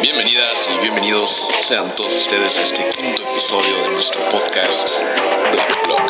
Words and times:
Bienvenidas 0.00 0.70
y 0.72 0.80
bienvenidos 0.80 1.48
sean 1.60 1.94
todos 1.96 2.14
ustedes 2.14 2.56
a 2.56 2.62
este 2.62 2.88
quinto 2.90 3.22
episodio 3.32 3.82
de 3.82 3.90
nuestro 3.90 4.20
podcast 4.28 5.00
Black 5.52 5.86
Block. 5.86 6.02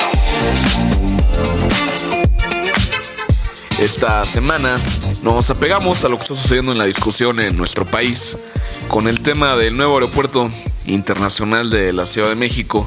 Esta 3.79 4.27
semana 4.27 4.79
nos 5.23 5.49
apegamos 5.49 6.05
a 6.05 6.09
lo 6.09 6.17
que 6.17 6.23
está 6.23 6.35
sucediendo 6.35 6.73
en 6.73 6.79
la 6.79 6.85
discusión 6.85 7.41
en 7.41 7.57
nuestro 7.57 7.87
país 7.87 8.37
con 8.89 9.09
el 9.09 9.23
tema 9.23 9.57
del 9.57 9.77
nuevo 9.77 9.95
aeropuerto 9.95 10.51
internacional 10.87 11.71
de 11.71 11.93
la 11.95 12.05
Ciudad 12.05 12.29
de 12.29 12.37
México 12.37 12.87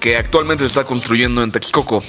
que 0.00 0.16
actualmente 0.16 0.64
se 0.64 0.68
está 0.68 0.84
construyendo 0.84 1.42
en 1.42 1.50
Texcoco. 1.50 2.02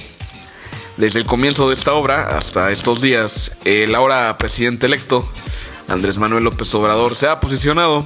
Desde 0.96 1.20
el 1.20 1.26
comienzo 1.26 1.68
de 1.68 1.74
esta 1.74 1.92
obra 1.92 2.38
hasta 2.38 2.70
estos 2.72 3.02
días, 3.02 3.52
el 3.64 3.94
ahora 3.94 4.38
presidente 4.38 4.86
electo, 4.86 5.28
Andrés 5.88 6.18
Manuel 6.18 6.44
López 6.44 6.74
Obrador, 6.74 7.14
se 7.14 7.28
ha 7.28 7.40
posicionado 7.40 8.04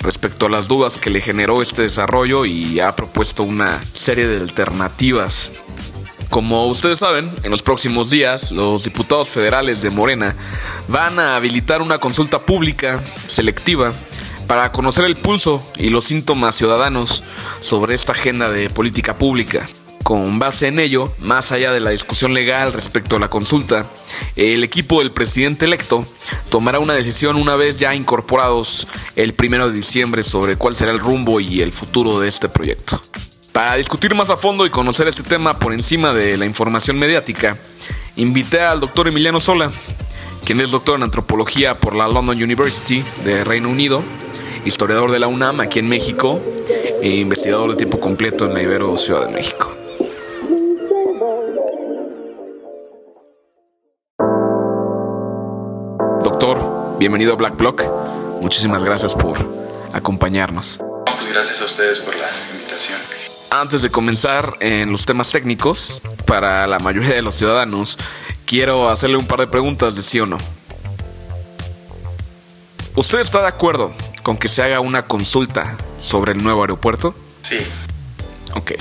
respecto 0.00 0.46
a 0.46 0.50
las 0.50 0.68
dudas 0.68 0.98
que 0.98 1.10
le 1.10 1.20
generó 1.20 1.62
este 1.62 1.82
desarrollo 1.82 2.44
y 2.44 2.80
ha 2.80 2.94
propuesto 2.94 3.42
una 3.42 3.82
serie 3.92 4.26
de 4.26 4.40
alternativas. 4.40 5.52
Como 6.30 6.66
ustedes 6.66 6.98
saben, 6.98 7.30
en 7.44 7.50
los 7.50 7.62
próximos 7.62 8.10
días 8.10 8.50
los 8.50 8.84
diputados 8.84 9.28
federales 9.28 9.82
de 9.82 9.90
Morena 9.90 10.34
van 10.88 11.18
a 11.18 11.36
habilitar 11.36 11.80
una 11.80 11.98
consulta 11.98 12.40
pública 12.40 13.00
selectiva 13.28 13.94
para 14.46 14.72
conocer 14.72 15.04
el 15.04 15.16
pulso 15.16 15.66
y 15.76 15.90
los 15.90 16.04
síntomas 16.04 16.56
ciudadanos 16.56 17.24
sobre 17.60 17.94
esta 17.94 18.12
agenda 18.12 18.50
de 18.50 18.68
política 18.68 19.16
pública. 19.16 19.68
Con 20.04 20.38
base 20.38 20.68
en 20.68 20.78
ello, 20.80 21.10
más 21.20 21.50
allá 21.50 21.72
de 21.72 21.80
la 21.80 21.88
discusión 21.88 22.34
legal 22.34 22.74
respecto 22.74 23.16
a 23.16 23.18
la 23.18 23.30
consulta, 23.30 23.86
el 24.36 24.62
equipo 24.62 24.98
del 24.98 25.12
presidente 25.12 25.64
electo 25.64 26.04
tomará 26.50 26.78
una 26.78 26.92
decisión 26.92 27.36
una 27.36 27.56
vez 27.56 27.78
ya 27.78 27.94
incorporados 27.94 28.86
el 29.16 29.32
primero 29.32 29.66
de 29.66 29.74
diciembre 29.74 30.22
sobre 30.22 30.56
cuál 30.56 30.76
será 30.76 30.92
el 30.92 30.98
rumbo 30.98 31.40
y 31.40 31.62
el 31.62 31.72
futuro 31.72 32.20
de 32.20 32.28
este 32.28 32.50
proyecto. 32.50 33.00
Para 33.52 33.76
discutir 33.76 34.14
más 34.14 34.28
a 34.28 34.36
fondo 34.36 34.66
y 34.66 34.70
conocer 34.70 35.08
este 35.08 35.22
tema 35.22 35.58
por 35.58 35.72
encima 35.72 36.12
de 36.12 36.36
la 36.36 36.44
información 36.44 36.98
mediática, 36.98 37.56
invité 38.16 38.60
al 38.60 38.80
doctor 38.80 39.08
Emiliano 39.08 39.40
Sola, 39.40 39.70
quien 40.44 40.60
es 40.60 40.70
doctor 40.70 40.96
en 40.96 41.04
antropología 41.04 41.72
por 41.80 41.96
la 41.96 42.08
London 42.08 42.42
University 42.42 43.02
de 43.24 43.42
Reino 43.42 43.70
Unido, 43.70 44.04
historiador 44.66 45.10
de 45.12 45.18
la 45.18 45.28
UNAM 45.28 45.60
aquí 45.60 45.78
en 45.78 45.88
México 45.88 46.42
e 47.00 47.08
investigador 47.08 47.70
de 47.70 47.76
tiempo 47.76 47.98
completo 47.98 48.44
en 48.44 48.52
la 48.52 48.60
Ibero 48.60 48.98
Ciudad 48.98 49.28
de 49.28 49.32
México. 49.32 49.83
Bienvenido 56.98 57.32
a 57.32 57.36
Black 57.36 57.56
Block. 57.56 57.82
Muchísimas 58.42 58.84
gracias 58.84 59.14
por 59.14 59.38
acompañarnos. 59.94 60.78
Pues 61.06 61.26
gracias 61.30 61.62
a 61.62 61.64
ustedes 61.64 62.00
por 62.00 62.14
la 62.14 62.28
invitación. 62.52 62.98
Antes 63.50 63.80
de 63.80 63.90
comenzar 63.90 64.52
en 64.60 64.92
los 64.92 65.06
temas 65.06 65.30
técnicos, 65.30 66.02
para 66.26 66.66
la 66.66 66.78
mayoría 66.80 67.14
de 67.14 67.22
los 67.22 67.36
ciudadanos, 67.36 67.96
quiero 68.44 68.90
hacerle 68.90 69.16
un 69.16 69.26
par 69.26 69.40
de 69.40 69.46
preguntas 69.46 69.96
de 69.96 70.02
sí 70.02 70.20
o 70.20 70.26
no. 70.26 70.36
¿Usted 72.94 73.20
está 73.20 73.40
de 73.40 73.48
acuerdo 73.48 73.92
con 74.22 74.36
que 74.36 74.48
se 74.48 74.62
haga 74.62 74.80
una 74.80 75.06
consulta 75.06 75.78
sobre 75.98 76.32
el 76.32 76.44
nuevo 76.44 76.60
aeropuerto? 76.60 77.14
Sí. 77.48 77.56
Ok. 78.54 78.72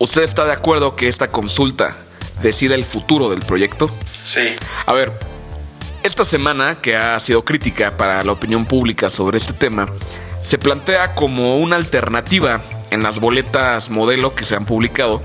¿Usted 0.00 0.24
está 0.24 0.44
de 0.44 0.52
acuerdo 0.52 0.96
que 0.96 1.06
esta 1.06 1.30
consulta 1.30 1.96
decida 2.42 2.74
el 2.74 2.84
futuro 2.84 3.30
del 3.30 3.42
proyecto? 3.42 3.88
Sí. 4.24 4.56
A 4.86 4.92
ver, 4.92 5.35
esta 6.16 6.24
semana, 6.24 6.80
que 6.80 6.96
ha 6.96 7.20
sido 7.20 7.44
crítica 7.44 7.94
para 7.98 8.24
la 8.24 8.32
opinión 8.32 8.64
pública 8.64 9.10
sobre 9.10 9.36
este 9.36 9.52
tema, 9.52 9.86
se 10.40 10.56
plantea 10.56 11.14
como 11.14 11.58
una 11.58 11.76
alternativa 11.76 12.62
en 12.90 13.02
las 13.02 13.20
boletas 13.20 13.90
modelo 13.90 14.34
que 14.34 14.46
se 14.46 14.56
han 14.56 14.64
publicado 14.64 15.20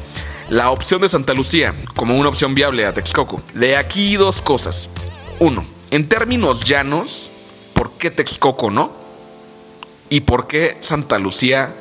la 0.50 0.70
opción 0.70 1.00
de 1.00 1.08
Santa 1.08 1.34
Lucía 1.34 1.74
como 1.96 2.18
una 2.18 2.28
opción 2.28 2.56
viable 2.56 2.86
a 2.86 2.94
Texcoco. 2.94 3.42
De 3.54 3.78
aquí 3.78 4.18
dos 4.18 4.42
cosas. 4.42 4.90
Uno, 5.40 5.64
en 5.92 6.10
términos 6.10 6.66
llanos, 6.66 7.32
¿por 7.74 7.94
qué 7.94 8.12
Texcoco 8.12 8.70
no? 8.70 8.92
¿Y 10.10 10.20
por 10.20 10.46
qué 10.46 10.78
Santa 10.82 11.20
Lucía 11.20 11.74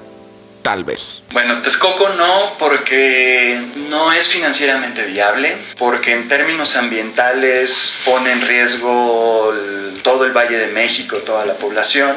tal 0.63 0.85
vez? 0.85 1.25
Bueno, 1.33 1.63
Texcoco 1.63 2.11
no 2.11 2.57
porque 2.59 3.61
no 3.89 4.13
es 4.13 4.29
financieramente 4.29 5.05
viable, 5.05 5.57
porque 5.79 6.13
en 6.13 6.29
términos 6.29 6.77
ambientales 6.77 7.95
pone 8.05 8.33
en 8.33 8.41
riesgo 8.47 9.53
el- 9.53 9.95
todo 10.03 10.25
el 10.25 10.33
Valle 10.33 10.57
de 10.59 10.69
México, 10.69 11.19
toda 11.19 11.45
la 11.47 11.55
población, 11.55 12.17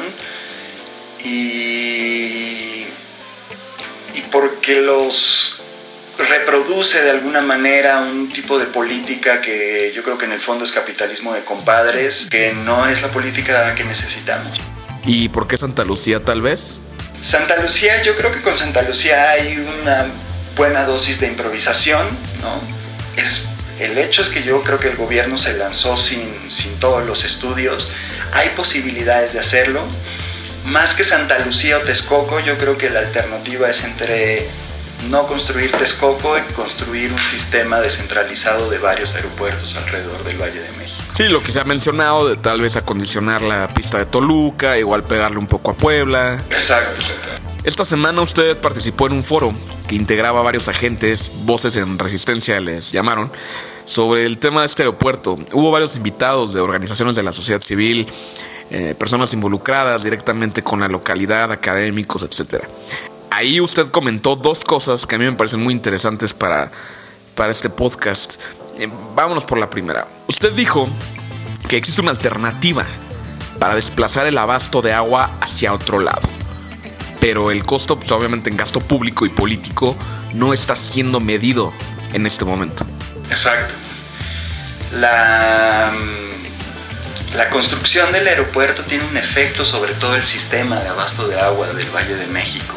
y, 1.64 2.86
y 4.14 4.20
porque 4.30 4.80
los 4.80 5.60
reproduce 6.18 7.02
de 7.02 7.10
alguna 7.10 7.40
manera 7.40 7.98
un 8.00 8.32
tipo 8.32 8.58
de 8.58 8.66
política 8.66 9.40
que 9.40 9.92
yo 9.94 10.02
creo 10.02 10.16
que 10.16 10.26
en 10.26 10.32
el 10.32 10.40
fondo 10.40 10.64
es 10.64 10.70
capitalismo 10.72 11.32
de 11.34 11.42
compadres, 11.44 12.28
que 12.30 12.52
no 12.64 12.86
es 12.88 13.02
la 13.02 13.08
política 13.08 13.74
que 13.74 13.84
necesitamos. 13.84 14.58
¿Y 15.06 15.28
por 15.28 15.48
qué 15.48 15.56
Santa 15.56 15.84
Lucía 15.84 16.20
tal 16.24 16.40
vez? 16.40 16.78
Santa 17.24 17.56
Lucía, 17.56 18.02
yo 18.02 18.14
creo 18.16 18.32
que 18.32 18.42
con 18.42 18.54
Santa 18.54 18.82
Lucía 18.82 19.30
hay 19.30 19.56
una 19.56 20.08
buena 20.54 20.84
dosis 20.84 21.18
de 21.20 21.26
improvisación, 21.26 22.06
¿no? 22.42 22.60
Es, 23.16 23.46
el 23.80 23.96
hecho 23.96 24.20
es 24.20 24.28
que 24.28 24.42
yo 24.42 24.62
creo 24.62 24.78
que 24.78 24.88
el 24.88 24.96
gobierno 24.96 25.38
se 25.38 25.54
lanzó 25.54 25.96
sin, 25.96 26.50
sin 26.50 26.78
todos 26.78 27.06
los 27.06 27.24
estudios, 27.24 27.90
hay 28.32 28.50
posibilidades 28.50 29.32
de 29.32 29.40
hacerlo. 29.40 29.84
Más 30.66 30.94
que 30.94 31.02
Santa 31.02 31.38
Lucía 31.38 31.78
o 31.78 31.80
Texcoco, 31.80 32.40
yo 32.40 32.58
creo 32.58 32.76
que 32.76 32.90
la 32.90 33.00
alternativa 33.00 33.70
es 33.70 33.82
entre 33.84 34.50
no 35.10 35.26
construir 35.26 35.72
Texcoco 35.72 36.36
y 36.38 36.52
construir 36.52 37.12
un 37.12 37.24
sistema 37.24 37.80
descentralizado 37.80 38.70
de 38.70 38.78
varios 38.78 39.14
aeropuertos 39.14 39.74
alrededor 39.76 40.22
del 40.24 40.40
Valle 40.40 40.60
de 40.60 40.70
México. 40.72 41.02
Sí, 41.12 41.28
lo 41.28 41.42
que 41.42 41.52
se 41.52 41.60
ha 41.60 41.64
mencionado 41.64 42.28
de 42.28 42.36
tal 42.36 42.60
vez 42.60 42.76
acondicionar 42.76 43.42
la 43.42 43.68
pista 43.68 43.98
de 43.98 44.06
Toluca, 44.06 44.78
igual 44.78 45.04
pegarle 45.04 45.38
un 45.38 45.46
poco 45.46 45.70
a 45.70 45.74
Puebla. 45.74 46.42
Exacto. 46.50 47.04
Esta 47.64 47.84
semana 47.84 48.20
usted 48.20 48.58
participó 48.58 49.06
en 49.06 49.14
un 49.14 49.22
foro 49.22 49.54
que 49.88 49.94
integraba 49.94 50.40
a 50.40 50.42
varios 50.42 50.68
agentes, 50.68 51.32
voces 51.44 51.76
en 51.76 51.98
resistencia 51.98 52.60
les 52.60 52.92
llamaron, 52.92 53.30
sobre 53.86 54.26
el 54.26 54.38
tema 54.38 54.60
de 54.60 54.66
este 54.66 54.82
aeropuerto. 54.82 55.38
Hubo 55.52 55.70
varios 55.70 55.96
invitados 55.96 56.52
de 56.52 56.60
organizaciones 56.60 57.16
de 57.16 57.22
la 57.22 57.32
sociedad 57.32 57.62
civil, 57.62 58.06
eh, 58.70 58.94
personas 58.98 59.32
involucradas 59.32 60.02
directamente 60.02 60.62
con 60.62 60.80
la 60.80 60.88
localidad, 60.88 61.52
académicos, 61.52 62.22
etc. 62.22 62.64
Ahí 63.34 63.60
usted 63.60 63.88
comentó 63.88 64.36
dos 64.36 64.64
cosas 64.64 65.06
que 65.06 65.16
a 65.16 65.18
mí 65.18 65.24
me 65.24 65.32
parecen 65.32 65.60
muy 65.60 65.74
interesantes 65.74 66.32
para, 66.32 66.70
para 67.34 67.50
este 67.52 67.68
podcast. 67.68 68.40
Eh, 68.78 68.88
vámonos 69.14 69.44
por 69.44 69.58
la 69.58 69.68
primera. 69.68 70.06
Usted 70.28 70.52
dijo 70.52 70.88
que 71.68 71.76
existe 71.76 72.00
una 72.00 72.12
alternativa 72.12 72.84
para 73.58 73.74
desplazar 73.74 74.26
el 74.26 74.38
abasto 74.38 74.82
de 74.82 74.92
agua 74.92 75.36
hacia 75.40 75.72
otro 75.72 76.00
lado 76.00 76.28
pero 77.24 77.50
el 77.50 77.64
costo, 77.64 77.96
pues 77.96 78.12
obviamente 78.12 78.50
en 78.50 78.56
gasto 78.58 78.80
público 78.80 79.24
y 79.24 79.30
político, 79.30 79.96
no 80.34 80.52
está 80.52 80.76
siendo 80.76 81.20
medido 81.20 81.72
en 82.12 82.26
este 82.26 82.44
momento. 82.44 82.84
Exacto. 83.30 83.72
La, 84.92 85.90
mm, 85.94 87.34
la 87.34 87.48
construcción 87.48 88.12
del 88.12 88.28
aeropuerto 88.28 88.82
tiene 88.82 89.04
un 89.06 89.16
efecto 89.16 89.64
sobre 89.64 89.94
todo 89.94 90.16
el 90.16 90.22
sistema 90.22 90.82
de 90.82 90.90
abasto 90.90 91.26
de 91.26 91.40
agua 91.40 91.68
del 91.68 91.88
Valle 91.88 92.14
de 92.14 92.26
México. 92.26 92.74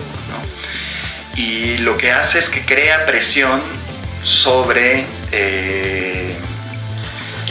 Y 1.37 1.77
lo 1.77 1.95
que 1.95 2.11
hace 2.11 2.39
es 2.39 2.49
que 2.49 2.65
crea 2.65 3.05
presión 3.05 3.61
sobre 4.23 5.05
eh, 5.31 6.35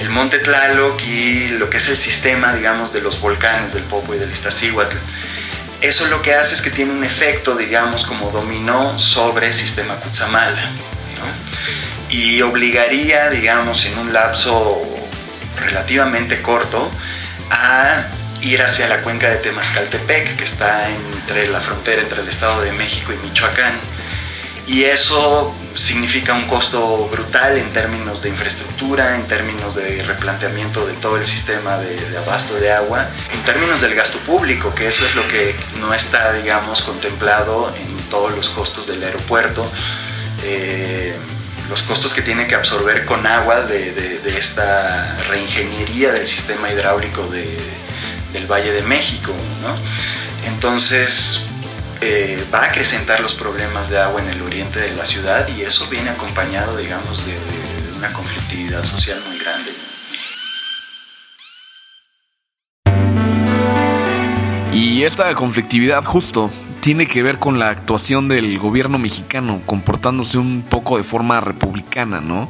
el 0.00 0.10
monte 0.10 0.38
Tlaloc 0.40 1.00
y 1.02 1.48
lo 1.48 1.70
que 1.70 1.76
es 1.78 1.86
el 1.88 1.96
sistema, 1.96 2.52
digamos, 2.52 2.92
de 2.92 3.00
los 3.00 3.20
volcanes 3.20 3.72
del 3.72 3.84
Popo 3.84 4.14
y 4.14 4.18
del 4.18 4.28
Iztaccíhuatl. 4.28 4.96
Eso 5.80 6.06
lo 6.08 6.20
que 6.20 6.34
hace 6.34 6.54
es 6.54 6.62
que 6.62 6.70
tiene 6.70 6.92
un 6.92 7.04
efecto, 7.04 7.54
digamos, 7.54 8.04
como 8.04 8.30
dominó 8.30 8.98
sobre 8.98 9.48
el 9.48 9.54
sistema 9.54 9.94
Cutzamala. 9.96 10.70
Y 12.08 12.42
obligaría, 12.42 13.30
digamos, 13.30 13.84
en 13.84 13.96
un 13.98 14.12
lapso 14.12 14.82
relativamente 15.60 16.42
corto, 16.42 16.90
a 17.50 18.06
ir 18.46 18.62
hacia 18.62 18.86
la 18.86 19.00
cuenca 19.02 19.28
de 19.28 19.36
Temascaltepec, 19.36 20.36
que 20.36 20.44
está 20.44 20.88
entre 20.88 21.48
la 21.48 21.60
frontera 21.60 22.02
entre 22.02 22.22
el 22.22 22.28
Estado 22.28 22.60
de 22.62 22.72
México 22.72 23.12
y 23.12 23.26
Michoacán. 23.26 23.74
Y 24.66 24.84
eso 24.84 25.54
significa 25.74 26.34
un 26.34 26.46
costo 26.48 27.08
brutal 27.08 27.56
en 27.56 27.72
términos 27.72 28.22
de 28.22 28.30
infraestructura, 28.30 29.14
en 29.14 29.26
términos 29.26 29.74
de 29.76 30.02
replanteamiento 30.02 30.86
de 30.86 30.94
todo 30.94 31.18
el 31.18 31.26
sistema 31.26 31.78
de, 31.78 32.18
abasto 32.18 32.54
de 32.54 32.72
agua, 32.72 33.08
en 33.32 33.44
términos 33.44 33.80
del 33.80 33.94
gasto 33.94 34.18
público, 34.20 34.74
que 34.74 34.88
eso 34.88 35.06
es 35.06 35.14
lo 35.14 35.26
que 35.28 35.54
no 35.78 35.94
está, 35.94 36.32
digamos, 36.32 36.82
contemplado 36.82 37.72
en 37.76 37.94
todos 38.10 38.34
los 38.34 38.48
costos 38.50 38.86
del 38.86 39.02
aeropuerto. 39.02 39.70
Eh, 40.44 41.14
los 41.68 41.82
costos 41.82 42.14
que 42.14 42.22
tiene 42.22 42.46
que 42.46 42.54
absorber 42.54 43.04
con 43.04 43.26
agua 43.26 43.62
de, 43.62 43.92
de 43.92 44.38
esta 44.38 45.16
reingeniería 45.28 46.12
del 46.12 46.26
sistema 46.28 46.70
hidráulico 46.70 47.26
de, 47.26 47.56
del 48.32 48.46
Valle 48.46 48.72
de 48.72 48.82
México, 48.82 49.32
Entonces 50.46 51.40
eh, 52.00 52.42
va 52.52 52.60
a 52.60 52.64
acrecentar 52.66 53.20
los 53.20 53.34
problemas 53.34 53.88
de 53.88 53.98
agua 53.98 54.20
en 54.20 54.28
el 54.28 54.42
oriente 54.42 54.80
de 54.80 54.94
la 54.94 55.06
ciudad 55.06 55.48
y 55.48 55.62
eso 55.62 55.86
viene 55.88 56.10
acompañado, 56.10 56.76
digamos, 56.76 57.24
de 57.26 57.36
una 57.96 58.12
conflictividad 58.12 58.84
social 58.84 59.18
muy 59.26 59.38
grande. 59.38 59.72
Y 64.72 65.04
esta 65.04 65.34
conflictividad 65.34 66.04
justo 66.04 66.50
tiene 66.80 67.06
que 67.06 67.22
ver 67.22 67.38
con 67.38 67.58
la 67.58 67.70
actuación 67.70 68.28
del 68.28 68.58
gobierno 68.58 68.98
mexicano, 68.98 69.60
comportándose 69.64 70.36
un 70.36 70.62
poco 70.62 70.98
de 70.98 71.02
forma 71.02 71.40
republicana, 71.40 72.20
¿no? 72.20 72.48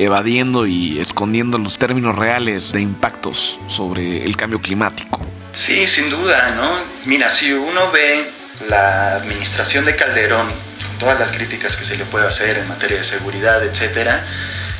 Evadiendo 0.00 0.66
y 0.66 0.98
escondiendo 0.98 1.58
los 1.58 1.76
términos 1.76 2.16
reales 2.16 2.72
de 2.72 2.80
impactos 2.80 3.58
sobre 3.68 4.24
el 4.24 4.34
cambio 4.34 4.58
climático. 4.58 5.20
Sí, 5.52 5.86
sin 5.86 6.08
duda, 6.08 6.52
¿no? 6.52 6.78
Mira, 7.04 7.28
si 7.28 7.52
uno 7.52 7.90
ve 7.90 8.30
la 8.66 9.16
administración 9.16 9.84
de 9.84 9.96
Calderón, 9.96 10.46
con 10.46 10.98
todas 10.98 11.18
las 11.18 11.32
críticas 11.32 11.76
que 11.76 11.84
se 11.84 11.98
le 11.98 12.06
puede 12.06 12.26
hacer 12.26 12.56
en 12.56 12.66
materia 12.66 12.96
de 12.96 13.04
seguridad, 13.04 13.62
etcétera, 13.62 14.24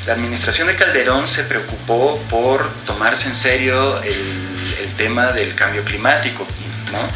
la 0.06 0.14
administración 0.14 0.68
de 0.68 0.76
Calderón 0.76 1.28
se 1.28 1.44
preocupó 1.44 2.18
por 2.30 2.70
tomarse 2.86 3.28
en 3.28 3.36
serio 3.36 4.00
el, 4.02 4.74
el 4.80 4.92
tema 4.96 5.32
del 5.32 5.54
cambio 5.54 5.84
climático, 5.84 6.46
¿no? 6.92 7.06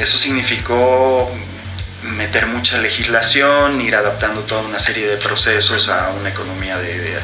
Eso 0.00 0.18
significó 0.18 1.32
meter 2.02 2.46
mucha 2.46 2.78
legislación, 2.78 3.80
ir 3.80 3.94
adaptando 3.94 4.42
toda 4.42 4.62
una 4.62 4.78
serie 4.78 5.08
de 5.08 5.16
procesos 5.16 5.88
a 5.88 6.10
una 6.10 6.30
economía 6.30 6.78
de, 6.78 7.18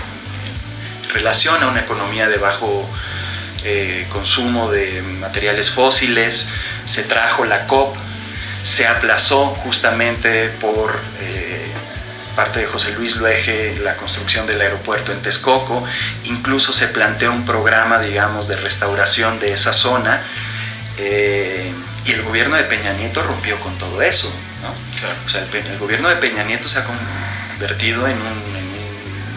relación 1.16 1.62
a 1.62 1.68
una 1.68 1.80
economía 1.80 2.28
de 2.28 2.36
bajo 2.36 2.88
eh, 3.64 4.06
consumo 4.10 4.70
de 4.70 5.00
materiales 5.02 5.70
fósiles. 5.70 6.48
Se 6.84 7.04
trajo 7.04 7.44
la 7.44 7.66
COP, 7.66 7.96
se 8.62 8.86
aplazó 8.86 9.46
justamente 9.54 10.50
por 10.60 11.00
eh, 11.20 11.66
parte 12.36 12.60
de 12.60 12.66
José 12.66 12.92
Luis 12.92 13.16
Luege 13.16 13.78
la 13.80 13.96
construcción 13.96 14.46
del 14.46 14.60
aeropuerto 14.60 15.10
en 15.10 15.22
Texcoco. 15.22 15.84
Incluso 16.24 16.74
se 16.74 16.88
planteó 16.88 17.32
un 17.32 17.46
programa, 17.46 17.98
digamos, 17.98 18.46
de 18.46 18.56
restauración 18.56 19.40
de 19.40 19.54
esa 19.54 19.72
zona. 19.72 20.22
Eh, 20.98 21.72
y 22.04 22.12
el 22.12 22.22
gobierno 22.22 22.56
de 22.56 22.64
Peña 22.64 22.92
Nieto 22.92 23.22
rompió 23.22 23.58
con 23.60 23.76
todo 23.78 24.02
eso. 24.02 24.30
¿no? 24.62 24.70
O 25.24 25.28
sea, 25.28 25.40
el, 25.42 25.78
gobierno 25.78 26.08
de 26.08 26.16
Peña 26.16 26.44
Nieto 26.44 26.68
se 26.68 26.78
ha 26.78 26.84
convertido 26.84 28.06
en 28.06 28.16
un, 28.20 28.65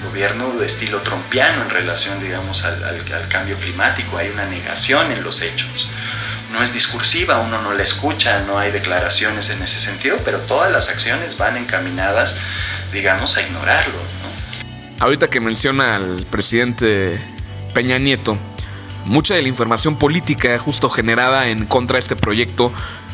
gobierno 0.10 0.52
de 0.52 0.66
estilo 0.66 1.02
trompiano 1.02 1.64
en 1.64 1.70
relación, 1.70 2.20
digamos, 2.22 2.64
al, 2.64 2.84
al, 2.84 3.28
cambio 3.30 3.58
climático. 3.58 4.18
Hay 4.18 4.30
una 4.30 4.46
negación 4.46 5.12
en 5.12 5.24
los 5.24 5.42
hechos. 5.42 5.88
No 6.52 6.64
es 6.64 6.74
discursiva, 6.74 7.40
uno 7.40 7.62
no 7.62 7.74
la 7.74 7.84
escucha, 7.84 8.42
no 8.42 8.58
hay 8.58 8.72
declaraciones 8.72 9.50
en 9.50 9.62
ese 9.62 9.80
sentido, 9.80 10.18
pero 10.26 10.40
todas 10.40 10.72
las 10.72 10.90
acciones 10.90 11.38
van 11.38 11.58
encaminadas, 11.58 12.36
digamos, 12.92 13.38
a 13.38 13.42
ignorarlo. 13.42 13.94
¿no? 13.94 15.04
Ahorita 15.04 15.28
que 15.28 15.40
menciona 15.40 15.96
al 15.96 16.26
presidente 16.30 17.20
Peña 17.74 18.00
Nieto, 18.00 18.38
Mucha 19.06 19.34
de 19.34 19.42
la 19.42 19.48
información 19.48 19.98
política 19.98 20.58
justo 20.60 20.90
generada 20.90 21.48
en 21.48 21.66
contra 21.66 21.96
de 21.96 22.02
este 22.02 22.16
proyecto 22.16 22.72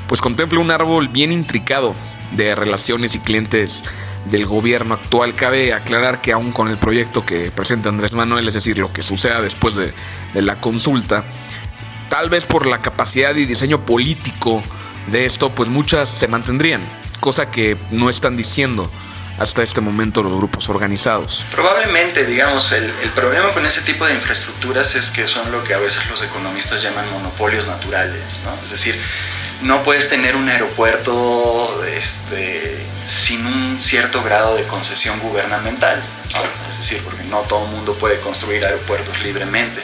pues 0.07 0.19
contempla 0.19 0.59
un 0.59 0.69
árbol 0.69 1.07
bien 1.07 1.31
intricado 1.31 1.95
de 2.31 2.53
relaciones 2.53 3.15
y 3.15 3.19
clientes 3.19 3.83
del 4.25 4.45
gobierno 4.45 4.95
actual. 4.95 5.36
Cabe 5.36 5.74
aclarar 5.74 6.22
que 6.22 6.31
aún 6.31 6.51
con 6.51 6.69
el 6.69 6.77
proyecto 6.77 7.25
que 7.25 7.51
presenta 7.51 7.89
Andrés 7.89 8.13
Manuel, 8.13 8.48
es 8.48 8.54
decir, 8.54 8.77
lo 8.77 8.92
que 8.92 9.04
suceda 9.04 9.42
después 9.42 9.75
de, 9.75 9.94
la 10.33 10.56
consulta, 10.60 11.24
tal 12.10 12.30
vez 12.30 12.45
por 12.45 12.66
la 12.66 12.81
capacidad 12.81 13.36
y 13.36 13.45
diseño 13.45 13.86
político 13.86 14.62
de 15.07 15.25
esto, 15.25 15.50
pues 15.50 15.69
muchas 15.69 16.10
se 16.10 16.27
mantendrían, 16.27 16.81
cosa 17.19 17.50
que 17.50 17.77
no 17.92 18.10
están 18.10 18.36
diciendo 18.36 18.89
hasta 19.38 19.63
este 19.63 19.81
momento 19.81 20.24
los 20.24 20.38
grupos 20.38 20.69
organizados? 20.69 21.45
Probablemente, 21.51 22.25
digamos, 22.25 22.71
el, 22.71 22.86
el, 23.04 23.10
problema 23.10 23.54
con 23.54 23.66
ese 23.66 23.81
tipo 23.81 24.06
de 24.06 24.13
infraestructuras 24.13 24.95
es 24.95 25.10
que 25.10 25.28
son 25.28 25.51
lo 25.51 25.63
que 25.63 25.74
a 25.74 25.78
veces 25.78 26.07
los 26.10 26.21
economistas 26.21 26.81
llaman 26.81 27.12
monopolios 27.12 27.68
naturales, 27.68 28.39
¿no? 28.45 28.57
Es 28.63 28.71
decir, 28.71 28.98
no 29.62 29.84
puedes 29.84 30.10
tener 30.10 30.36
un 30.36 30.48
aeropuerto 30.50 31.84
este, 31.86 32.78
sin 33.06 33.46
un 33.46 33.80
cierto 33.80 34.24
grado 34.24 34.56
de 34.56 34.63
concesión 34.66 35.19
gubernamental, 35.19 36.04
es 36.69 36.78
decir, 36.78 37.02
porque 37.04 37.24
no 37.24 37.42
todo 37.42 37.66
el 37.66 37.72
mundo 37.72 37.96
puede 37.96 38.19
construir 38.19 38.66
aeropuertos 38.66 39.19
libremente. 39.22 39.81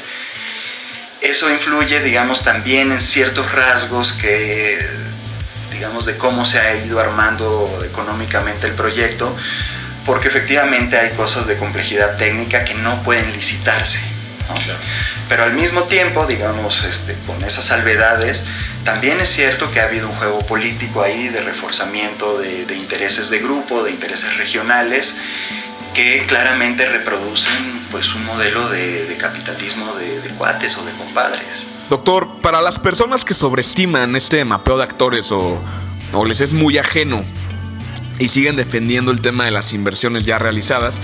Eso 1.21 1.49
influye, 1.51 2.01
digamos, 2.01 2.43
también 2.43 2.91
en 2.91 2.99
ciertos 2.99 3.51
rasgos 3.51 4.13
que 4.13 5.11
digamos, 5.81 6.05
de 6.05 6.15
cómo 6.15 6.45
se 6.45 6.59
ha 6.59 6.75
ido 6.75 6.99
armando 6.99 7.79
económicamente 7.83 8.67
el 8.67 8.73
proyecto, 8.73 9.35
porque 10.05 10.27
efectivamente 10.27 10.95
hay 10.95 11.09
cosas 11.15 11.47
de 11.47 11.57
complejidad 11.57 12.17
técnica 12.17 12.63
que 12.63 12.75
no 12.75 13.01
pueden 13.01 13.33
licitarse. 13.33 13.99
Pero 15.31 15.45
al 15.45 15.53
mismo 15.53 15.83
tiempo, 15.83 16.25
digamos, 16.25 16.83
este, 16.83 17.15
con 17.25 17.41
esas 17.45 17.63
salvedades, 17.63 18.43
también 18.83 19.21
es 19.21 19.29
cierto 19.29 19.71
que 19.71 19.79
ha 19.79 19.85
habido 19.85 20.09
un 20.09 20.15
juego 20.15 20.39
político 20.39 21.01
ahí 21.01 21.29
de 21.29 21.39
reforzamiento 21.39 22.37
de, 22.37 22.75
intereses 22.75 23.29
de 23.29 23.39
grupo, 23.39 23.81
de 23.81 23.91
intereses 23.91 24.35
regionales, 24.35 25.15
que 25.93 26.25
claramente 26.27 26.85
reproducen 26.85 27.87
pues, 27.91 28.13
un 28.13 28.25
modelo 28.25 28.67
de, 28.67 29.15
capitalismo 29.21 29.95
de, 29.95 30.19
cuates 30.37 30.77
o 30.77 30.83
de 30.83 30.91
compadres. 30.97 31.65
Doctor, 31.89 32.27
para 32.41 32.61
las 32.61 32.77
personas 32.77 33.23
que 33.23 33.33
sobreestiman 33.33 34.17
este 34.17 34.43
mapeo 34.43 34.75
de 34.79 34.83
actores 34.83 35.31
o, 35.31 35.61
les 36.25 36.41
es 36.41 36.53
muy 36.53 36.77
ajeno 36.77 37.23
y 38.19 38.27
siguen 38.27 38.57
defendiendo 38.57 39.13
el 39.13 39.21
tema 39.21 39.45
de 39.45 39.51
las 39.51 39.71
inversiones 39.71 40.25
ya 40.25 40.37
realizadas, 40.39 40.99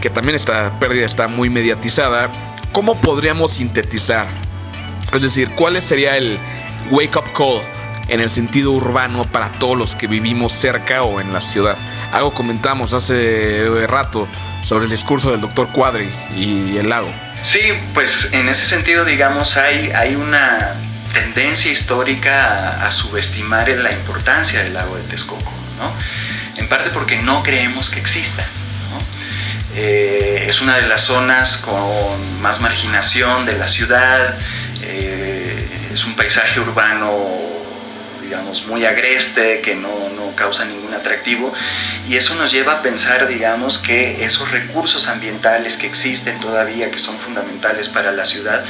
que 0.00 0.10
también 0.10 0.34
esta 0.34 0.72
pérdida 0.80 1.06
está 1.06 1.28
muy 1.28 1.50
mediatizada, 1.50 2.32
¿cómo 2.74 3.00
podríamos 3.00 3.52
sintetizar? 3.52 4.26
Es 5.12 5.22
decir, 5.22 5.50
¿cuál 5.50 5.80
sería 5.80 6.16
el 6.16 6.40
wake 6.90 7.16
up 7.16 7.32
call 7.32 7.62
en 8.08 8.20
el 8.20 8.30
sentido 8.30 8.72
urbano 8.72 9.24
para 9.24 9.48
todos 9.52 9.78
los 9.78 9.94
que 9.94 10.08
vivimos 10.08 10.52
cerca 10.52 11.04
o 11.04 11.20
en 11.20 11.32
la 11.32 11.40
ciudad? 11.40 11.78
Algo 12.12 12.34
comentamos 12.34 12.92
hace 12.92 13.86
rato 13.86 14.26
sobre 14.64 14.84
el 14.84 14.90
discurso 14.90 15.30
del 15.30 15.40
doctor 15.40 15.70
Cuadri 15.70 16.10
y 16.36 16.76
el 16.76 16.88
lago. 16.88 17.10
Sí, 17.42 17.60
pues 17.94 18.30
en 18.32 18.48
ese 18.48 18.64
sentido, 18.64 19.04
digamos, 19.04 19.56
hay, 19.56 19.92
hay 19.92 20.16
una 20.16 20.74
tendencia 21.12 21.70
histórica 21.70 22.80
a, 22.80 22.88
a 22.88 22.90
subestimar 22.90 23.68
la 23.68 23.92
importancia 23.92 24.64
del 24.64 24.74
lago 24.74 24.96
de 24.96 25.04
Texcoco, 25.04 25.52
¿no? 25.78 25.92
En 26.56 26.68
parte 26.68 26.90
porque 26.90 27.18
no 27.18 27.44
creemos 27.44 27.88
que 27.88 28.00
exista. 28.00 28.44
Eh, 29.76 30.46
es 30.48 30.60
una 30.60 30.76
de 30.76 30.82
las 30.82 31.02
zonas 31.02 31.56
con 31.56 32.40
más 32.40 32.60
marginación 32.60 33.44
de 33.44 33.58
la 33.58 33.68
ciudad, 33.68 34.38
eh, 34.82 35.68
es 35.92 36.04
un 36.04 36.14
paisaje 36.14 36.60
urbano 36.60 37.44
digamos, 38.24 38.66
muy 38.66 38.84
agreste, 38.84 39.60
que 39.60 39.74
no, 39.74 40.08
no, 40.16 40.34
causa 40.34 40.64
ningún 40.64 40.92
atractivo. 40.94 41.52
Y 42.08 42.16
eso 42.16 42.34
nos 42.34 42.50
lleva 42.50 42.72
a 42.72 42.82
pensar, 42.82 43.28
digamos, 43.28 43.78
que 43.78 44.24
esos 44.24 44.50
recursos 44.50 45.06
ambientales 45.08 45.76
que 45.76 45.86
existen 45.86 46.40
todavía, 46.40 46.90
que 46.90 46.98
son 46.98 47.18
fundamentales 47.18 47.88
para 47.88 48.12
la 48.12 48.26
ciudad, 48.26 48.64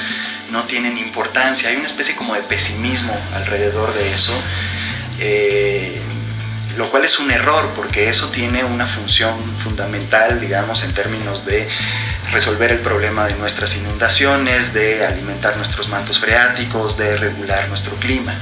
no 0.50 0.64
tienen 0.64 0.99
importancia. 0.99 1.70
Hay 1.70 1.76
una 1.76 1.87
especie 1.87 2.14
como 2.16 2.34
de 2.34 2.42
pesimismo 2.42 3.16
alrededor 3.34 3.94
de 3.94 4.12
eso. 4.12 4.32
Eh, 5.20 6.00
lo 6.76 6.90
cual 6.90 7.04
es 7.04 7.19
un 7.19 7.31
error 7.31 7.73
porque 7.75 8.09
eso 8.09 8.28
tiene 8.28 8.64
una 8.64 8.87
función 8.87 9.38
fundamental, 9.57 10.40
digamos, 10.40 10.83
en 10.83 10.93
términos 10.93 11.45
de 11.45 11.69
resolver 12.33 12.73
el 12.73 12.81
problema 12.81 13.26
de 13.26 13.35
nuestras 13.35 13.76
inundaciones, 13.76 14.73
de 14.73 15.07
alimentar 15.07 15.57
nuestros 15.57 15.88
mantos 15.88 16.19
freáticos, 16.19 16.97
de 16.97 17.16
regular 17.16 17.69
nuestro 17.69 17.95
clima. 17.97 18.35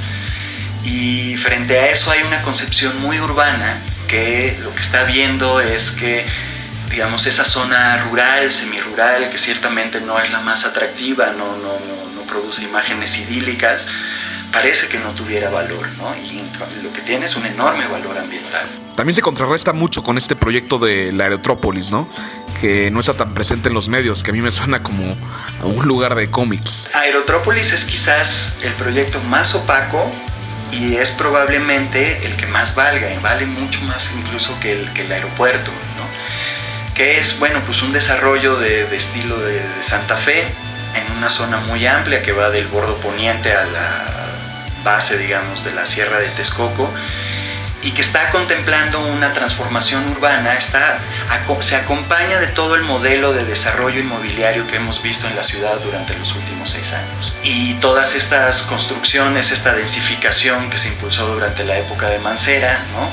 Y 0.84 1.36
frente 1.36 1.78
a 1.78 1.90
eso 1.90 2.10
hay 2.10 2.22
una 2.22 2.42
concepción 2.42 3.00
muy 3.00 3.20
urbana 3.20 3.80
que 4.08 4.58
lo 4.62 4.74
que 4.74 4.80
está 4.80 5.04
viendo 5.04 5.60
es 5.60 5.90
que, 5.90 6.26
digamos, 6.90 7.26
esa 7.26 7.44
zona 7.44 8.04
rural, 8.04 8.52
semirural, 8.52 9.30
que 9.30 9.38
ciertamente 9.38 10.00
no 10.00 10.18
es 10.18 10.30
la 10.30 10.40
más 10.40 10.64
atractiva, 10.64 11.32
no, 11.36 11.56
no, 11.56 11.78
no, 11.78 12.14
no 12.14 12.22
produce 12.22 12.62
imágenes 12.62 13.16
idílicas, 13.16 13.86
parece 14.52 14.86
que 14.88 14.98
no 14.98 15.12
tuviera 15.12 15.50
valor, 15.50 15.90
¿no? 15.96 16.14
Y 16.14 16.42
lo 16.82 16.92
que 16.92 17.00
tiene 17.00 17.26
es 17.26 17.36
un 17.36 17.46
enorme 17.46 17.86
valor 17.86 18.18
ambiental. 18.18 18.66
También 18.94 19.14
se 19.14 19.22
contrarresta 19.22 19.72
mucho 19.72 20.02
con 20.02 20.18
este 20.18 20.36
proyecto 20.36 20.78
de 20.78 21.10
la 21.12 21.24
Aerotrópolis, 21.24 21.90
¿no? 21.90 22.08
Que 22.60 22.90
no 22.90 23.00
está 23.00 23.14
tan 23.14 23.32
presente 23.34 23.68
en 23.68 23.74
los 23.74 23.88
medios, 23.88 24.22
que 24.22 24.30
a 24.30 24.34
mí 24.34 24.42
me 24.42 24.52
suena 24.52 24.82
como 24.82 25.16
a 25.60 25.66
un 25.66 25.86
lugar 25.86 26.14
de 26.14 26.30
cómics. 26.30 26.90
Aerotrópolis 26.92 27.72
es 27.72 27.84
quizás 27.84 28.54
el 28.62 28.72
proyecto 28.74 29.20
más 29.22 29.54
opaco 29.54 30.12
y 30.70 30.96
es 30.96 31.10
probablemente 31.10 32.24
el 32.26 32.36
que 32.36 32.46
más 32.46 32.74
valga, 32.74 33.08
vale 33.20 33.46
mucho 33.46 33.80
más 33.82 34.10
incluso 34.14 34.58
que 34.60 34.72
el, 34.72 34.92
que 34.92 35.02
el 35.02 35.12
aeropuerto, 35.12 35.70
¿no? 35.70 36.06
Que 36.94 37.18
es, 37.18 37.38
bueno, 37.38 37.62
pues 37.64 37.80
un 37.80 37.92
desarrollo 37.92 38.58
de, 38.58 38.84
de 38.84 38.96
estilo 38.96 39.40
de, 39.40 39.54
de 39.54 39.82
Santa 39.82 40.16
Fe 40.16 40.44
en 40.94 41.10
un 41.10 41.22
una 41.22 41.30
zona 41.30 41.58
muy 41.58 41.86
amplia 41.86 42.20
que 42.20 42.32
va 42.32 42.50
del 42.50 42.66
bordo 42.66 42.96
poniente 42.96 43.52
a 43.52 43.64
la 43.64 44.21
base, 44.82 45.18
digamos, 45.18 45.64
de 45.64 45.72
la 45.72 45.86
Sierra 45.86 46.20
de 46.20 46.28
Texcoco 46.30 46.92
y 47.82 47.90
que 47.92 48.00
está 48.00 48.30
contemplando 48.30 49.00
una 49.00 49.32
transformación 49.32 50.08
urbana, 50.10 50.54
está, 50.54 50.96
se 51.60 51.76
acompaña 51.76 52.38
de 52.38 52.46
todo 52.48 52.76
el 52.76 52.82
modelo 52.82 53.32
de 53.32 53.44
desarrollo 53.44 54.00
inmobiliario 54.00 54.66
que 54.68 54.76
hemos 54.76 55.02
visto 55.02 55.26
en 55.26 55.34
la 55.34 55.42
ciudad 55.42 55.80
durante 55.82 56.16
los 56.16 56.32
últimos 56.32 56.70
seis 56.70 56.92
años. 56.92 57.34
Y 57.42 57.74
todas 57.74 58.14
estas 58.14 58.62
construcciones, 58.62 59.50
esta 59.50 59.74
densificación 59.74 60.70
que 60.70 60.78
se 60.78 60.88
impulsó 60.88 61.26
durante 61.26 61.64
la 61.64 61.78
época 61.78 62.08
de 62.08 62.20
Mancera, 62.20 62.84
¿no? 62.92 63.10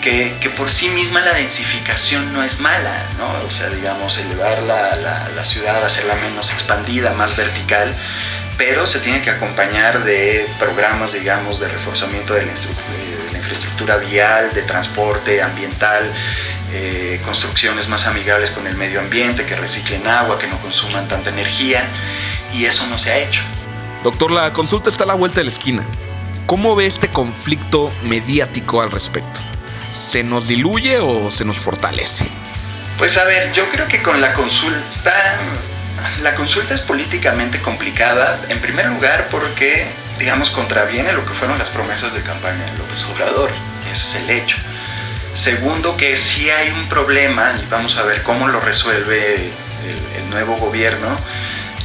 Que, 0.00 0.36
que, 0.40 0.50
por 0.50 0.70
sí 0.70 0.88
misma 0.88 1.20
la 1.22 1.34
densificación 1.34 2.32
no 2.32 2.44
es 2.44 2.60
mala, 2.60 3.06
¿no? 3.18 3.26
O 3.44 3.50
sea, 3.50 3.68
digamos, 3.70 4.16
elevar 4.18 4.62
la, 4.62 4.94
la, 4.94 5.28
la 5.34 5.44
ciudad, 5.44 5.84
hacerla 5.84 6.14
menos 6.14 6.52
expandida, 6.52 7.12
más 7.12 7.36
vertical, 7.36 7.92
pero 8.56 8.86
se 8.86 9.00
tiene 9.00 9.22
que 9.22 9.30
acompañar 9.30 10.04
de 10.04 10.48
programas, 10.58 11.12
digamos, 11.12 11.60
de 11.60 11.68
reforzamiento 11.68 12.34
de 12.34 12.46
la, 12.46 12.52
infraestructura 13.36 13.98
vial, 13.98 14.50
de 14.52 14.62
transporte 14.62 15.40
ambiental, 15.40 16.02
eh, 16.72 17.20
construcciones 17.24 17.88
más 17.88 18.06
amigables 18.06 18.50
con 18.50 18.66
el 18.66 18.76
medio 18.76 18.98
ambiente, 18.98 19.44
que 19.44 19.54
reciclen 19.54 20.06
agua, 20.06 20.38
que 20.38 20.48
no 20.48 20.58
consuman 20.58 21.06
tanta 21.06 21.30
energía, 21.30 21.88
y 22.52 22.64
eso 22.64 22.86
no 22.86 22.98
se 22.98 23.12
ha 23.12 23.18
hecho. 23.18 23.42
Doctor, 24.02 24.30
la 24.30 24.52
consulta 24.52 24.90
está 24.90 25.04
a 25.04 25.06
la 25.06 25.14
vuelta 25.14 25.38
de 25.38 25.44
la 25.44 25.50
esquina. 25.50 25.82
¿Cómo 26.46 26.74
ve 26.74 26.86
este 26.86 27.08
conflicto 27.08 27.92
mediático 28.04 28.80
al 28.80 28.90
respecto? 28.90 29.40
¿Se 29.90 30.22
nos 30.22 30.48
diluye 30.48 30.98
o 30.98 31.30
se 31.30 31.44
nos 31.44 31.58
fortalece? 31.58 32.26
Pues 32.98 33.16
a 33.16 33.24
ver, 33.24 33.52
yo 33.52 33.68
creo 33.70 33.86
que 33.88 34.02
con 34.02 34.20
la 34.20 34.32
consulta 34.32 35.38
la 36.22 36.34
consulta 36.34 36.74
es 36.74 36.80
políticamente 36.80 37.60
complicada, 37.60 38.40
en 38.48 38.60
primer 38.60 38.86
lugar 38.86 39.28
porque, 39.30 39.86
digamos, 40.18 40.50
contraviene 40.50 41.12
lo 41.12 41.24
que 41.24 41.32
fueron 41.34 41.58
las 41.58 41.70
promesas 41.70 42.14
de 42.14 42.22
campaña 42.22 42.64
de 42.64 42.78
López 42.78 43.04
Obrador, 43.04 43.50
ese 43.90 44.06
es 44.06 44.14
el 44.14 44.30
hecho. 44.30 44.56
Segundo, 45.34 45.96
que 45.96 46.16
si 46.16 46.48
hay 46.48 46.70
un 46.70 46.88
problema, 46.88 47.54
y 47.62 47.66
vamos 47.66 47.96
a 47.96 48.02
ver 48.02 48.22
cómo 48.22 48.48
lo 48.48 48.58
resuelve 48.58 49.34
el, 49.34 50.30
nuevo 50.30 50.56
gobierno, 50.56 51.16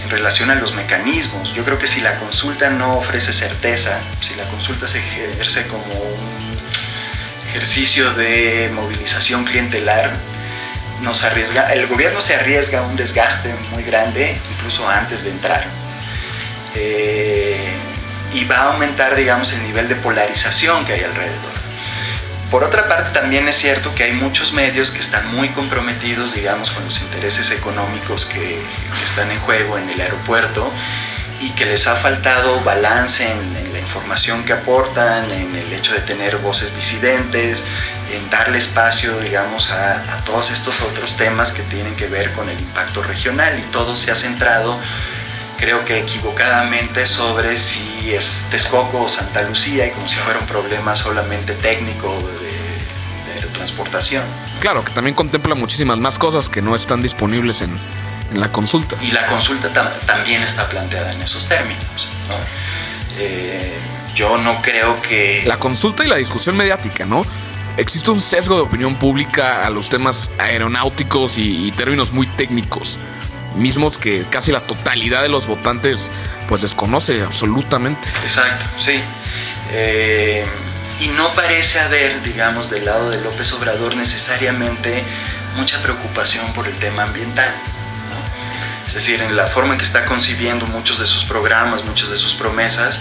en 0.04 0.10
relación 0.10 0.50
a 0.52 0.56
los 0.56 0.74
mecanismos. 0.74 1.54
Yo 1.54 1.64
creo 1.64 1.78
que 1.78 1.88
si 1.88 2.02
la 2.02 2.18
consulta 2.18 2.70
no 2.70 2.98
ofrece 2.98 3.34
certeza, 3.34 4.00
si 4.20 4.36
la 4.36 4.44
consulta 4.46 4.88
se 4.88 5.00
ejerce 5.00 5.68
como 5.68 5.86
un 5.86 6.58
ejercicio 7.50 8.14
de 8.14 8.72
movilización 8.74 9.46
clientelar, 9.46 10.14
nos 11.02 11.24
arriesga, 11.24 11.74
el 11.74 11.88
gobierno 11.88 12.22
se 12.22 12.36
arriesga 12.36 12.80
a 12.80 12.82
un 12.84 12.96
desgaste 12.96 13.54
muy 13.72 13.84
grande, 13.84 14.38
incluso 14.52 14.88
antes 14.88 15.24
de 15.24 15.32
entrar. 15.32 15.64
Eh, 16.76 17.72
y 18.34 18.46
va 18.46 18.58
a 18.58 18.74
aumentar, 18.74 19.16
digamos, 19.16 19.52
el 19.54 19.64
nivel 19.64 19.90
de 19.90 19.96
polarización 19.96 20.86
que 20.86 20.94
hay 20.94 21.04
alrededor. 21.04 21.52
Por 22.50 22.64
otra 22.64 22.88
parte, 22.88 23.12
también 23.12 23.48
es 23.48 23.56
cierto 23.56 23.94
que 23.94 24.04
hay 24.04 24.14
muchos 24.14 24.54
medios 24.54 24.92
que 24.92 25.00
están 25.00 25.34
muy 25.34 25.50
comprometidos, 25.50 26.34
digamos, 26.34 26.72
con 26.72 26.84
los 26.84 27.00
intereses 27.02 27.50
económicos 27.50 28.26
que, 28.26 28.62
que 28.98 29.04
están 29.04 29.32
en 29.32 29.40
juego 29.40 29.78
en 29.78 29.90
el 29.90 30.00
aeropuerto 30.00 30.72
y 31.42 31.50
que 31.52 31.66
les 31.66 31.88
ha 31.88 31.96
faltado 31.96 32.62
balance 32.64 33.30
en, 33.30 33.54
la 33.74 33.80
información 33.80 34.46
que 34.46 34.54
aportan, 34.54 35.32
en 35.32 35.56
el 35.56 35.74
hecho 35.74 35.94
de 35.94 36.02
tener 36.02 36.38
voces 36.38 36.74
disidentes, 36.76 37.66
en 38.12 38.30
darle 38.30 38.60
espacio, 38.60 39.20
digamos, 39.20 39.72
a, 39.72 40.24
todos 40.24 40.52
estos 40.52 40.82
otros 40.82 41.18
temas 41.18 41.52
que 41.52 41.64
tienen 41.64 41.96
que 41.96 42.08
ver 42.08 42.32
con 42.34 42.48
el 42.48 42.60
impacto 42.60 43.02
regional 43.02 43.60
y 43.60 43.64
todo 43.72 43.98
se 43.98 44.12
ha 44.12 44.16
centrado, 44.16 44.80
creo 45.58 45.84
que 45.84 46.00
equivocadamente, 46.00 47.06
sobre 47.06 47.58
si 47.58 48.14
es 48.14 48.46
Texcoco 48.52 49.04
o 49.04 49.10
Santa 49.10 49.42
Lucía 49.42 49.88
y 49.88 49.92
como 49.92 50.08
si 50.08 50.18
fuera 50.18 50.40
un 50.40 50.48
problema 50.48 50.96
solamente 50.96 51.54
técnico 51.54 52.18
de, 52.20 53.42
de 53.42 53.48
transportación. 53.48 54.24
Claro, 54.60 54.84
que 54.84 54.94
también 54.94 55.16
contempla 55.16 55.56
muchísimas 55.56 55.98
más 55.98 56.20
cosas 56.20 56.50
que 56.50 56.62
no 56.62 56.76
están 56.76 57.02
disponibles 57.02 57.62
en, 57.64 57.80
en 58.32 58.40
la 58.40 58.52
consulta. 58.52 58.96
Y 59.02 59.12
la 59.12 59.26
consulta 59.26 59.70
también 60.06 60.42
está 60.44 60.68
planteada 60.70 61.12
en 61.12 61.22
esos 61.22 61.48
términos. 61.48 61.84
Eh, 63.18 63.78
yo 64.16 64.38
no 64.38 64.62
creo 64.62 65.02
que... 65.02 65.44
La 65.46 65.58
consulta 65.58 66.04
y 66.04 66.08
la 66.08 66.16
discusión 66.16 66.56
mediática, 66.58 67.06
¿no? 67.06 67.24
Existe 67.78 68.12
un 68.12 68.22
sesgo 68.22 68.56
de 68.56 68.62
opinión 68.62 68.96
pública 68.96 69.66
a 69.66 69.70
los 69.70 69.90
temas 69.90 70.30
aeronáuticos 70.38 71.38
y, 71.38 71.72
términos 71.72 72.12
muy 72.12 72.28
técnicos, 72.28 73.00
mismos 73.56 73.98
que 73.98 74.26
casi 74.30 74.52
la 74.52 74.62
totalidad 74.62 75.22
de 75.22 75.30
los 75.30 75.48
votantes 75.48 76.12
pues 76.48 76.62
desconoce 76.62 77.22
absolutamente. 77.22 78.10
Exacto, 78.24 78.70
sí. 78.78 79.02
Eh, 79.72 80.44
y 81.00 81.08
no 81.08 81.34
parece 81.34 81.80
haber, 81.80 82.22
digamos, 82.22 82.70
del 82.70 82.86
lado 82.86 83.10
de 83.10 83.22
López 83.22 83.52
Obrador 83.54 83.96
necesariamente 83.96 85.04
mucha 85.56 85.82
preocupación 85.82 86.52
por 86.54 86.68
el 86.68 86.78
tema 86.78 87.04
ambiental. 87.04 87.54
Es 88.92 88.96
decir, 88.96 89.22
en 89.22 89.38
la 89.38 89.48
forma 89.48 89.72
en 89.72 89.78
que 89.78 89.86
está 89.86 90.04
concibiendo 90.04 90.68
muchos 90.68 91.00
de 91.00 91.06
sus 91.06 91.24
programas, 91.24 91.86
muchas 91.86 92.10
de 92.10 92.18
sus 92.18 92.36
promesas, 92.36 93.00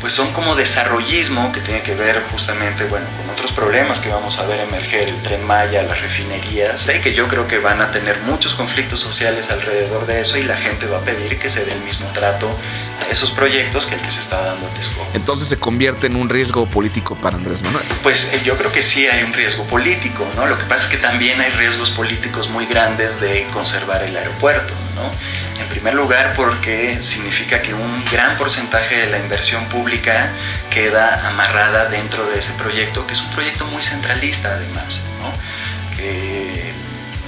pues 0.00 0.12
son 0.12 0.32
como 0.32 0.54
desarrollismo 0.54 1.50
que 1.50 1.60
tiene 1.60 1.82
que 1.82 1.92
ver 1.96 2.22
justamente 2.30 2.84
bueno, 2.84 3.04
con 3.16 3.28
otros 3.30 3.50
problemas 3.50 3.98
que 3.98 4.10
vamos 4.10 4.38
a 4.38 4.46
ver 4.46 4.60
emerger, 4.60 5.08
el 5.08 5.20
tren 5.22 5.44
Maya, 5.44 5.82
las 5.82 6.00
refinerías, 6.00 6.86
y 6.86 7.00
que 7.00 7.12
yo 7.12 7.26
creo 7.26 7.48
que 7.48 7.58
van 7.58 7.80
a 7.80 7.90
tener 7.90 8.20
muchos 8.20 8.54
conflictos 8.54 9.00
sociales 9.00 9.50
alrededor 9.50 10.06
de 10.06 10.20
eso 10.20 10.38
y 10.38 10.44
la 10.44 10.56
gente 10.56 10.86
va 10.86 10.98
a 10.98 11.00
pedir 11.00 11.40
que 11.40 11.50
se 11.50 11.64
dé 11.64 11.72
el 11.72 11.80
mismo 11.80 12.06
trato 12.12 12.48
a 13.00 13.10
esos 13.10 13.32
proyectos 13.32 13.86
que 13.86 13.96
el 13.96 14.00
que 14.00 14.12
se 14.12 14.20
está 14.20 14.40
dando 14.40 14.68
a 14.68 14.70
Texcoco. 14.70 15.10
Entonces 15.14 15.48
se 15.48 15.58
convierte 15.58 16.06
en 16.06 16.14
un 16.14 16.28
riesgo 16.28 16.66
político 16.66 17.16
para 17.16 17.38
Andrés 17.38 17.60
Manuel. 17.60 17.84
Pues 18.04 18.30
eh, 18.32 18.40
yo 18.44 18.56
creo 18.56 18.70
que 18.70 18.84
sí 18.84 19.08
hay 19.08 19.24
un 19.24 19.32
riesgo 19.32 19.64
político, 19.64 20.28
¿no? 20.36 20.46
Lo 20.46 20.56
que 20.58 20.64
pasa 20.66 20.84
es 20.84 20.90
que 20.90 20.98
también 20.98 21.40
hay 21.40 21.50
riesgos 21.50 21.90
políticos 21.90 22.48
muy 22.48 22.66
grandes 22.66 23.20
de 23.20 23.48
conservar 23.52 24.04
el 24.04 24.16
aeropuerto. 24.16 24.72
En 25.58 25.68
primer 25.68 25.94
lugar 25.94 26.32
porque 26.36 27.02
significa 27.02 27.60
que 27.62 27.74
un 27.74 28.04
gran 28.10 28.36
porcentaje 28.36 28.96
de 28.98 29.10
la 29.10 29.18
inversión 29.18 29.66
pública 29.66 30.30
queda 30.70 31.28
amarrada 31.28 31.86
dentro 31.86 32.26
de 32.28 32.38
ese 32.38 32.52
proyecto, 32.54 33.06
que 33.06 33.14
es 33.14 33.20
un 33.20 33.30
proyecto 33.30 33.66
muy 33.66 33.82
centralista 33.82 34.54
además, 34.54 35.00
que 35.96 36.72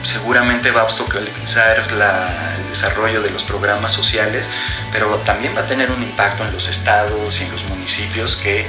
seguramente 0.02 0.70
va 0.70 0.82
a 0.82 0.84
obstaculizar 0.84 1.78
el 1.78 2.68
desarrollo 2.68 3.22
de 3.22 3.30
los 3.30 3.44
programas 3.44 3.92
sociales, 3.92 4.48
pero 4.92 5.16
también 5.18 5.54
va 5.56 5.60
a 5.60 5.66
tener 5.66 5.90
un 5.90 6.02
impacto 6.02 6.44
en 6.44 6.52
los 6.52 6.68
estados 6.68 7.40
y 7.40 7.44
en 7.44 7.52
los 7.52 7.62
municipios 7.68 8.36
que 8.36 8.66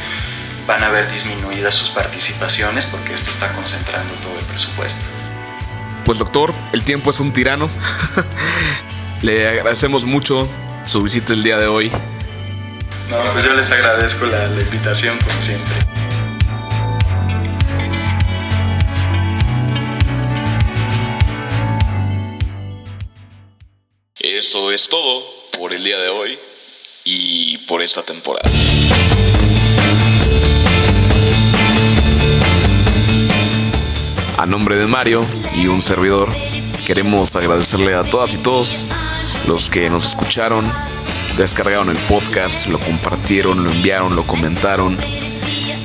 van 0.67 0.83
a 0.83 0.89
ver 0.89 1.11
disminuidas 1.11 1.73
sus 1.73 1.89
participaciones 1.89 2.85
porque 2.85 3.13
esto 3.13 3.29
está 3.29 3.51
concentrando 3.53 4.13
todo 4.15 4.37
el 4.37 4.45
presupuesto. 4.45 5.20
Pues 6.05 6.17
doctor, 6.17 6.53
el 6.73 6.83
tiempo 6.83 7.11
es 7.11 7.19
un 7.19 7.31
tirano. 7.31 7.69
Le 9.21 9.47
agradecemos 9.47 10.05
mucho 10.05 10.49
su 10.85 11.01
visita 11.01 11.33
el 11.33 11.43
día 11.43 11.57
de 11.57 11.67
hoy. 11.67 11.91
No, 13.09 13.31
pues 13.33 13.43
yo 13.43 13.53
les 13.53 13.69
agradezco 13.69 14.25
la, 14.25 14.47
la 14.47 14.61
invitación 14.61 15.19
como 15.19 15.41
siempre. 15.41 15.75
Eso 24.19 24.71
es 24.71 24.89
todo 24.89 25.23
por 25.57 25.73
el 25.73 25.83
día 25.83 25.97
de 25.99 26.09
hoy 26.09 26.39
y 27.03 27.57
por 27.67 27.81
esta 27.81 28.01
temporada. 28.01 28.49
A 34.37 34.45
nombre 34.45 34.75
de 34.77 34.87
Mario 34.87 35.25
y 35.53 35.67
un 35.67 35.81
servidor, 35.81 36.29
queremos 36.85 37.35
agradecerle 37.35 37.95
a 37.95 38.03
todas 38.03 38.33
y 38.33 38.37
todos 38.37 38.85
los 39.47 39.69
que 39.69 39.89
nos 39.89 40.05
escucharon, 40.05 40.71
descargaron 41.37 41.89
el 41.89 41.97
podcast, 41.97 42.67
lo 42.67 42.79
compartieron, 42.79 43.63
lo 43.63 43.71
enviaron, 43.71 44.15
lo 44.15 44.25
comentaron. 44.25 44.97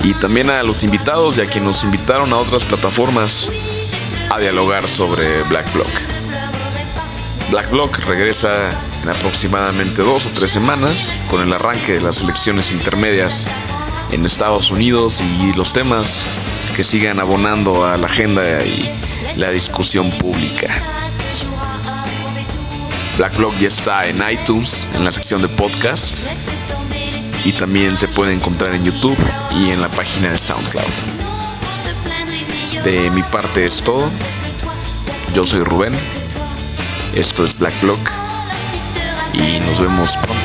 Y 0.02 0.14
también 0.14 0.50
a 0.50 0.62
los 0.62 0.82
invitados 0.82 1.38
y 1.38 1.40
a 1.40 1.46
quienes 1.46 1.66
nos 1.66 1.84
invitaron 1.84 2.32
a 2.32 2.36
otras 2.36 2.64
plataformas 2.64 3.50
a 4.30 4.38
dialogar 4.38 4.88
sobre 4.88 5.42
Black 5.44 5.72
Block. 5.72 5.90
Black 7.50 7.70
Block 7.70 7.98
regresa 8.06 8.70
en 9.02 9.08
aproximadamente 9.08 10.02
dos 10.02 10.26
o 10.26 10.30
tres 10.30 10.50
semanas 10.50 11.16
con 11.30 11.42
el 11.42 11.52
arranque 11.52 11.94
de 11.94 12.00
las 12.00 12.20
elecciones 12.20 12.72
intermedias 12.72 13.46
en 14.12 14.26
Estados 14.26 14.70
Unidos 14.70 15.20
y 15.20 15.52
los 15.54 15.72
temas 15.72 16.26
que 16.74 16.84
sigan 16.84 17.20
abonando 17.20 17.86
a 17.86 17.96
la 17.96 18.06
agenda 18.06 18.64
y 18.64 18.90
la 19.36 19.50
discusión 19.50 20.10
pública. 20.12 20.66
Black 23.16 23.36
Block 23.36 23.56
ya 23.58 23.68
está 23.68 24.06
en 24.06 24.22
iTunes, 24.30 24.88
en 24.94 25.04
la 25.04 25.12
sección 25.12 25.42
de 25.42 25.48
podcast. 25.48 26.26
Y 27.44 27.52
también 27.52 27.96
se 27.96 28.08
puede 28.08 28.34
encontrar 28.34 28.74
en 28.74 28.84
YouTube 28.84 29.18
y 29.52 29.70
en 29.70 29.80
la 29.80 29.88
página 29.88 30.32
de 30.32 30.38
SoundCloud. 30.38 30.84
De 32.84 33.10
mi 33.10 33.22
parte 33.22 33.64
es 33.64 33.82
todo. 33.82 34.10
Yo 35.34 35.44
soy 35.44 35.62
Rubén. 35.62 35.94
Esto 37.14 37.44
es 37.44 37.56
Black 37.58 37.74
Block. 37.82 38.00
y 39.34 39.60
nos 39.60 39.80
vemos 39.80 40.16
pronto. 40.16 40.42